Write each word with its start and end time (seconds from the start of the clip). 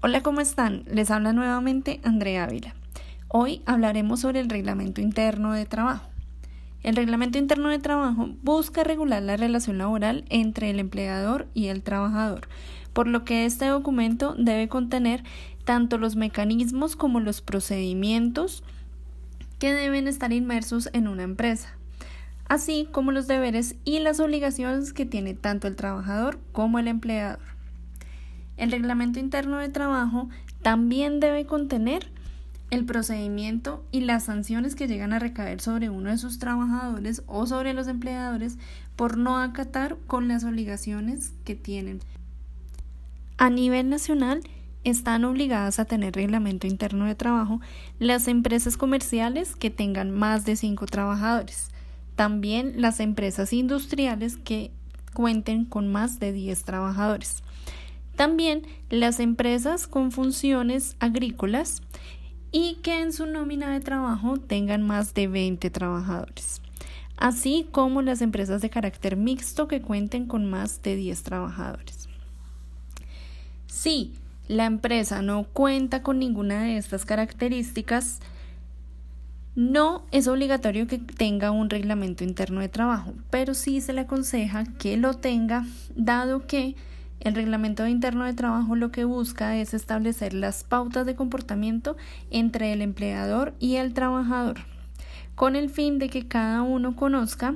Hola, 0.00 0.22
¿cómo 0.22 0.40
están? 0.40 0.84
Les 0.86 1.10
habla 1.10 1.32
nuevamente 1.32 2.00
Andrea 2.04 2.44
Ávila. 2.44 2.72
Hoy 3.26 3.62
hablaremos 3.66 4.20
sobre 4.20 4.38
el 4.38 4.48
reglamento 4.48 5.00
interno 5.00 5.52
de 5.52 5.66
trabajo. 5.66 6.08
El 6.84 6.94
reglamento 6.94 7.36
interno 7.36 7.68
de 7.68 7.80
trabajo 7.80 8.28
busca 8.44 8.84
regular 8.84 9.20
la 9.24 9.36
relación 9.36 9.78
laboral 9.78 10.24
entre 10.28 10.70
el 10.70 10.78
empleador 10.78 11.48
y 11.52 11.66
el 11.66 11.82
trabajador, 11.82 12.46
por 12.92 13.08
lo 13.08 13.24
que 13.24 13.44
este 13.44 13.66
documento 13.66 14.36
debe 14.38 14.68
contener 14.68 15.24
tanto 15.64 15.98
los 15.98 16.14
mecanismos 16.14 16.94
como 16.94 17.18
los 17.18 17.40
procedimientos 17.40 18.62
que 19.58 19.72
deben 19.72 20.06
estar 20.06 20.32
inmersos 20.32 20.90
en 20.92 21.08
una 21.08 21.24
empresa, 21.24 21.74
así 22.48 22.88
como 22.92 23.10
los 23.10 23.26
deberes 23.26 23.74
y 23.84 23.98
las 23.98 24.20
obligaciones 24.20 24.92
que 24.92 25.06
tiene 25.06 25.34
tanto 25.34 25.66
el 25.66 25.74
trabajador 25.74 26.38
como 26.52 26.78
el 26.78 26.86
empleador. 26.86 27.57
El 28.58 28.70
reglamento 28.70 29.18
interno 29.18 29.56
de 29.56 29.70
trabajo 29.70 30.28
también 30.60 31.20
debe 31.20 31.46
contener 31.46 32.10
el 32.70 32.84
procedimiento 32.84 33.82
y 33.90 34.00
las 34.00 34.24
sanciones 34.24 34.74
que 34.74 34.88
llegan 34.88 35.14
a 35.14 35.18
recaer 35.18 35.62
sobre 35.62 35.88
uno 35.88 36.10
de 36.10 36.18
sus 36.18 36.38
trabajadores 36.38 37.22
o 37.26 37.46
sobre 37.46 37.72
los 37.72 37.88
empleadores 37.88 38.58
por 38.94 39.16
no 39.16 39.38
acatar 39.38 39.96
con 40.06 40.28
las 40.28 40.44
obligaciones 40.44 41.32
que 41.44 41.54
tienen. 41.54 42.00
A 43.38 43.48
nivel 43.48 43.88
nacional, 43.88 44.42
están 44.84 45.24
obligadas 45.24 45.78
a 45.78 45.84
tener 45.84 46.14
reglamento 46.14 46.66
interno 46.66 47.06
de 47.06 47.14
trabajo 47.14 47.60
las 47.98 48.28
empresas 48.28 48.76
comerciales 48.76 49.56
que 49.56 49.70
tengan 49.70 50.10
más 50.10 50.44
de 50.44 50.56
cinco 50.56 50.86
trabajadores. 50.86 51.70
También 52.16 52.80
las 52.80 53.00
empresas 53.00 53.52
industriales 53.52 54.36
que 54.36 54.72
cuenten 55.14 55.64
con 55.64 55.88
más 55.88 56.20
de 56.20 56.32
10 56.32 56.64
trabajadores. 56.64 57.42
También 58.18 58.62
las 58.90 59.20
empresas 59.20 59.86
con 59.86 60.10
funciones 60.10 60.96
agrícolas 60.98 61.82
y 62.50 62.78
que 62.82 63.00
en 63.00 63.12
su 63.12 63.26
nómina 63.26 63.70
de 63.70 63.78
trabajo 63.78 64.38
tengan 64.38 64.84
más 64.84 65.14
de 65.14 65.28
20 65.28 65.70
trabajadores, 65.70 66.60
así 67.16 67.68
como 67.70 68.02
las 68.02 68.20
empresas 68.20 68.60
de 68.60 68.70
carácter 68.70 69.16
mixto 69.16 69.68
que 69.68 69.80
cuenten 69.80 70.26
con 70.26 70.50
más 70.50 70.82
de 70.82 70.96
10 70.96 71.22
trabajadores. 71.22 72.08
Si 73.68 74.14
la 74.48 74.64
empresa 74.64 75.22
no 75.22 75.44
cuenta 75.44 76.02
con 76.02 76.18
ninguna 76.18 76.64
de 76.64 76.76
estas 76.76 77.04
características, 77.04 78.18
no 79.54 80.02
es 80.10 80.26
obligatorio 80.26 80.88
que 80.88 80.98
tenga 80.98 81.52
un 81.52 81.70
reglamento 81.70 82.24
interno 82.24 82.62
de 82.62 82.68
trabajo, 82.68 83.14
pero 83.30 83.54
sí 83.54 83.80
se 83.80 83.92
le 83.92 84.00
aconseja 84.00 84.64
que 84.64 84.96
lo 84.96 85.14
tenga, 85.14 85.64
dado 85.94 86.48
que 86.48 86.74
el 87.20 87.34
reglamento 87.34 87.86
interno 87.86 88.24
de 88.24 88.34
trabajo 88.34 88.76
lo 88.76 88.90
que 88.90 89.04
busca 89.04 89.56
es 89.56 89.74
establecer 89.74 90.34
las 90.34 90.64
pautas 90.64 91.06
de 91.06 91.14
comportamiento 91.14 91.96
entre 92.30 92.72
el 92.72 92.82
empleador 92.82 93.54
y 93.58 93.76
el 93.76 93.94
trabajador, 93.94 94.58
con 95.34 95.56
el 95.56 95.70
fin 95.70 95.98
de 95.98 96.08
que 96.08 96.28
cada 96.28 96.62
uno 96.62 96.96
conozca 96.96 97.54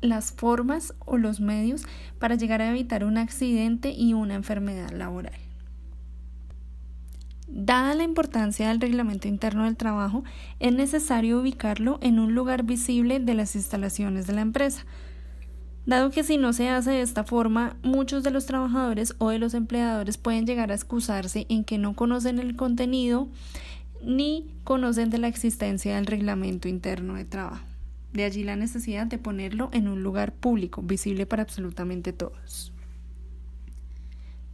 las 0.00 0.32
formas 0.32 0.94
o 1.00 1.16
los 1.18 1.40
medios 1.40 1.82
para 2.18 2.34
llegar 2.34 2.62
a 2.62 2.70
evitar 2.70 3.04
un 3.04 3.18
accidente 3.18 3.90
y 3.90 4.14
una 4.14 4.34
enfermedad 4.34 4.90
laboral. 4.90 5.34
Dada 7.52 7.94
la 7.96 8.04
importancia 8.04 8.68
del 8.68 8.80
reglamento 8.80 9.26
interno 9.26 9.64
del 9.64 9.76
trabajo, 9.76 10.22
es 10.60 10.72
necesario 10.72 11.40
ubicarlo 11.40 11.98
en 12.00 12.20
un 12.20 12.32
lugar 12.32 12.62
visible 12.62 13.18
de 13.18 13.34
las 13.34 13.56
instalaciones 13.56 14.28
de 14.28 14.34
la 14.34 14.42
empresa, 14.42 14.84
dado 15.90 16.10
que 16.10 16.24
si 16.24 16.38
no 16.38 16.52
se 16.52 16.68
hace 16.68 16.92
de 16.92 17.02
esta 17.02 17.24
forma, 17.24 17.76
muchos 17.82 18.22
de 18.22 18.30
los 18.30 18.46
trabajadores 18.46 19.14
o 19.18 19.30
de 19.30 19.38
los 19.38 19.54
empleadores 19.54 20.16
pueden 20.16 20.46
llegar 20.46 20.70
a 20.70 20.74
excusarse 20.74 21.46
en 21.48 21.64
que 21.64 21.78
no 21.78 21.94
conocen 21.94 22.38
el 22.38 22.56
contenido 22.56 23.28
ni 24.02 24.48
conocen 24.64 25.10
de 25.10 25.18
la 25.18 25.28
existencia 25.28 25.96
del 25.96 26.06
reglamento 26.06 26.68
interno 26.68 27.14
de 27.14 27.24
trabajo. 27.24 27.66
De 28.12 28.24
allí 28.24 28.44
la 28.44 28.56
necesidad 28.56 29.06
de 29.06 29.18
ponerlo 29.18 29.68
en 29.72 29.88
un 29.88 30.02
lugar 30.02 30.32
público, 30.32 30.80
visible 30.80 31.26
para 31.26 31.42
absolutamente 31.42 32.12
todos. 32.12 32.72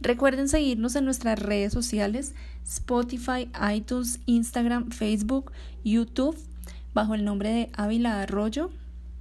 Recuerden 0.01 0.49
seguirnos 0.49 0.95
en 0.95 1.05
nuestras 1.05 1.39
redes 1.39 1.71
sociales, 1.71 2.35
Spotify, 2.65 3.49
iTunes, 3.73 4.19
Instagram, 4.25 4.89
Facebook, 4.91 5.51
YouTube, 5.83 6.37
bajo 6.93 7.15
el 7.15 7.23
nombre 7.23 7.49
de 7.49 7.69
Ávila 7.73 8.21
Arroyo, 8.21 8.71